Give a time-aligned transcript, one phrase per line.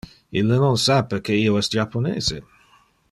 [0.39, 2.41] Ille non sape que io es japonese.